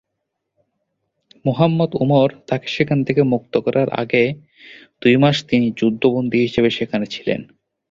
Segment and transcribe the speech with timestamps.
[1.45, 4.23] মুহাম্মদ ওমর তাকে সেখান থেকে মুক্ত করার আগে
[5.01, 7.41] দুই মাস তিনি যুদ্ধ বন্দী হিসেবে সেখানে ছিলেন।